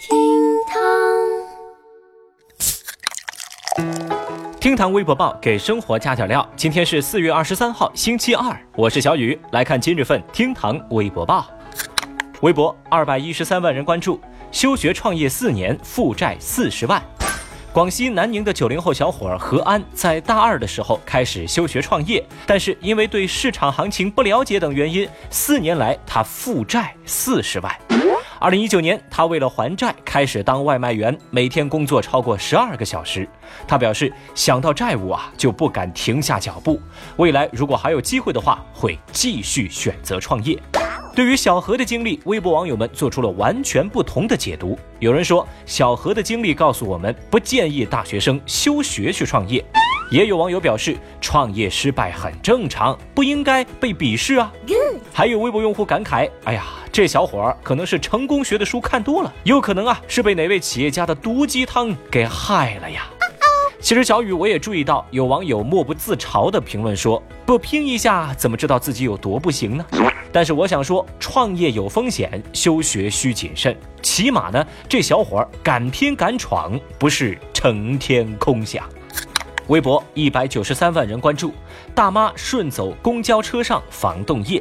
[0.00, 0.16] 厅
[0.66, 0.80] 堂
[4.58, 6.48] 厅堂微博报给生活加点料。
[6.56, 11.46] 今天是四月二十三号，星期二，我是小雨，来看今日份厅堂微博报。
[12.40, 14.18] 微博二百一十三万人关注，
[14.50, 17.02] 休学创业四年，负债四十万。
[17.70, 27.70] 广西南宁的九零后小伙何安在大二的时候开始休学创业，但是因为对市场行情不了解等原因，四年来他负债四十万。
[28.40, 33.28] 二零一九年，他为了还债，开始当外卖员，每天工作超过十二个小时。
[33.68, 36.80] 他表示，想到债务啊，就不敢停下脚步。
[37.18, 40.58] 未来如果还有机会的话，会继续选择创业。
[41.14, 44.78] 对于小何的经历，微博网友们做出了完全不同的解读。
[45.00, 49.62] 有人说，小何的经历告诉我们，不建议大学生休学去创业。
[50.10, 54.52] 也有网友表示，创业失败很正常，不应该被鄙视啊。
[55.12, 63.08] 还有微博用户感慨：“哎呀，这小伙儿可能是成功学的书看多了，有可能啊是被哪位企业家的毒鸡汤给害了呀。”
[63.80, 69.86] 其实小雨我也注意到，有网友默不自嘲的评论说：“不拼一下，怎么知道自己有多不行呢？”
[70.32, 73.76] 但是我想说，创业有风险，休学需谨慎。
[74.02, 78.84] 起码呢，这小伙儿敢拼敢闯，不是成天空想。
[79.70, 81.54] 微博一百九十三万人关注，
[81.94, 84.60] 大妈顺走公交车上防冻液。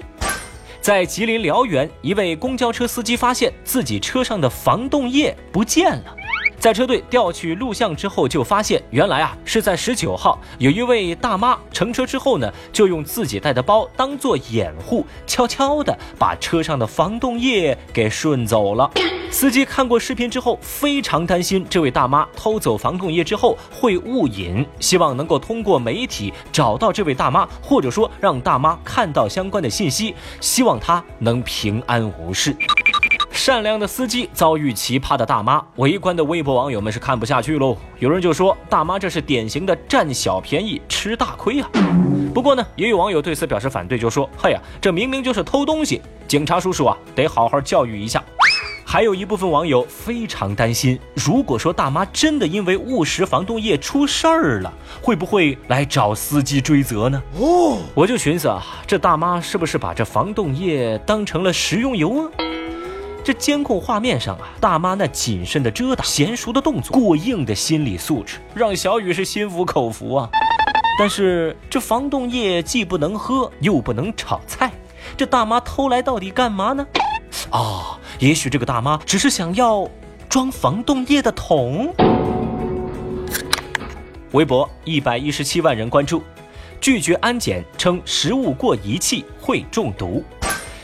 [0.80, 6.16] 在吉林辽源，一位公交车司机发现自己车上的防冻液不见了。
[6.60, 18.92] 在车队调取录像之后，就发现原来啊是在十九号，有一位大妈乘车之后呢，就用自己带的包当做掩护，悄悄的把车上的防冻液给顺走了。
[19.32, 32.54] 司机看过视频之后，非常担心这位大妈偷走防冻液之后会误饮，希望能够通过媒体找到这位大妈，或者说让大妈看到相关的信息，希望她能平安无事。
[33.40, 37.76] 善良的司机遭遇奇葩的大妈，围观的微博网友们是看不下去喽。
[37.98, 41.70] 有人就说大妈这是典型的占小便宜吃大亏啊。
[42.34, 48.22] 不过呢，也有网友对此表示反对，就说：“嘿呀，这明明就是偷东西，警察叔叔啊，得好好教育一下。”
[48.84, 57.24] 还有一部分网友非常担心，如果说大妈真的因为误食防冻液出事儿了，会不会来找司机追责呢？
[57.40, 62.28] 哦，我就寻思啊，这大妈是不是把这防冻液当成了食用油啊？
[63.30, 70.28] 这监控画面上啊，大妈那谨慎的遮挡、娴熟的动作、过硬的心理素质，让小雨是心服口服啊。
[70.98, 74.72] 但是这防冻液既不能喝，又不能炒菜，
[75.16, 76.84] 这大妈偷来到底干嘛呢？
[77.52, 79.88] 啊，也许这个大妈只是想要
[80.28, 81.94] 装防冻液的桶。
[84.32, 86.24] 微博一百一十七万人关注，
[86.82, 90.24] 拒绝安检称食物过仪器会中毒。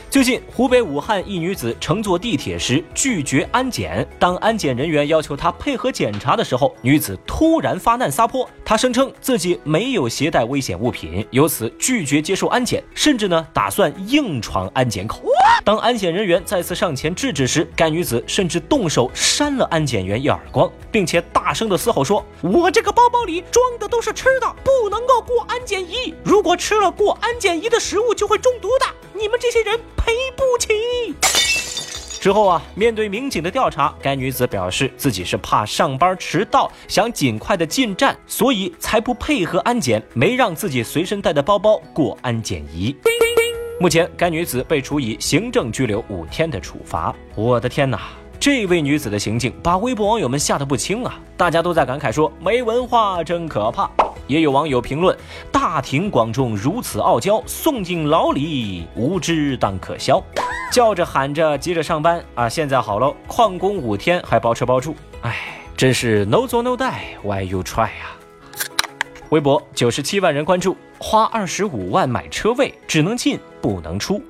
[0.08, 8.48] 最近，湖北武汉一女子乘坐地铁时拒绝安检，当安检人员要求她配合检查的时候，女子突然发难撒泼。
[8.64, 15.22] 她声称自己没有携带危险物品，由此拒绝接受安检，甚至呢打算硬闯安检口。
[15.64, 26.14] 当安检人员再次上前制止时，该女子甚至动手扇了安检员一耳光，并且大声的嘶吼说：“我这个包包里装的都是吃的，不能够过安检仪。
[26.24, 28.86] 如果吃了过安检仪的食物，就会中毒的。
[29.18, 31.14] 你们这些人赔不起。”
[32.20, 42.96] 之后啊，面对民警的调查，该女子表示自己是怕上班迟到，想尽快的进站，所以才不配合安检，没让自己随身带的包包过安检仪。
[43.78, 47.14] 目前，该女子被处以行政拘留五天的处罚。
[47.36, 48.00] 我的天哪，
[48.40, 51.20] 这位女子的行径把微博网友们吓得不轻啊！
[51.36, 53.88] 大家都在感慨说：“没文化真可怕。”
[54.26, 55.16] 也有网友评论
[55.52, 60.22] ：“大庭广众如此傲娇，送进牢里，无知当可笑。”
[60.72, 62.48] 叫着喊着急着上班啊！
[62.48, 68.18] 现在好了，旷工五天还包吃包住，哎，真是 no 做 no die，why you try 啊！
[69.30, 70.76] 微博九十七万人关注。
[70.98, 74.20] 花二十五万买车位，只能进不能出。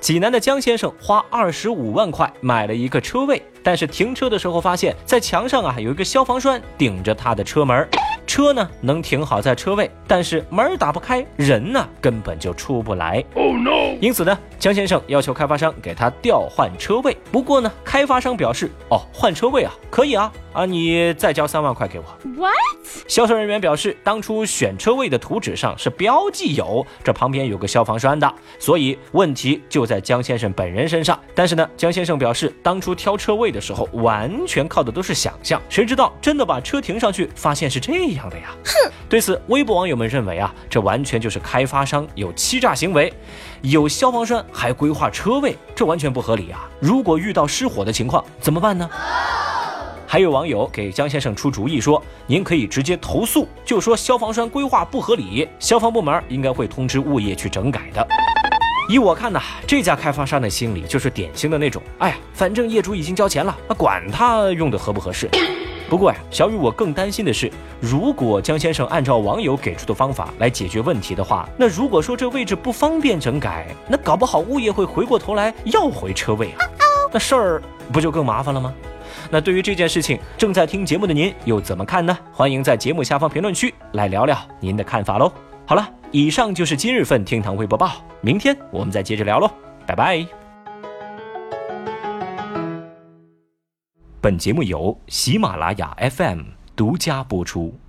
[0.00, 7.88] 济南的江先生花二十五万块买了一个车位，但是停车的时候发现，在墙上啊有一个消防栓顶着他的车门。
[8.32, 13.22] 车呢能停好在车位，但是门打不开，人呢根本就出不来。
[13.34, 13.94] Oh no！
[14.00, 17.14] 因此呢，江先生要求开发商给他调换车位。
[17.30, 22.04] 不过呢，开发商表示，哦，换车位啊，可以啊，啊，你再交三万块给我。
[22.36, 22.52] What？
[23.08, 31.18] 销售人员表示，当初选车位的图纸上是标记有这旁边有个消防栓的，所以问题就在江先生本人身上。
[31.34, 38.28] 但是呢，江先生表示，当初挑车位的时候，完全靠的都是想象，谁知道真的把车停上去，发现是这样。
[38.28, 38.92] 的呀，哼！
[39.08, 43.12] 对此，微博网友们认为啊，这完全就是开发商有欺诈行为，
[43.62, 46.68] 有消防栓还规划车位，这完全不合理啊！
[46.80, 48.88] 如果遇到失火的情况怎么办呢？
[50.12, 58.06] 还有网友给江先生出主意说，您可以直接投诉，就说消防栓规划不合理，消防部门应该会通知物业去整改的。
[58.90, 65.30] 依我看呐，这家开发商的心理就是典型的那种，哎呀，反正业主已经交钱了，那管他用的合不合适。
[65.88, 67.50] 不过呀，小雨，我更担心的是，
[67.80, 76.60] 如果江先生按照网友给出的方法来解决问题的话，那如果说这位置不方便整改，那搞不好物业会回过头来要回车位啊，
[77.10, 78.74] 那事儿不就更麻烦了吗？
[79.30, 82.16] 那对于这件事情，正在听节目的您又怎么看呢？
[82.32, 85.32] 欢迎在节目下方评论区来聊聊您的看法喽。
[85.66, 89.50] 好了，以上就是今日份厅堂微博报，明天我们再接着聊喽，
[89.86, 90.26] 拜拜。
[94.20, 96.42] 本节目由喜马拉雅 FM
[96.76, 97.81] 独家播出。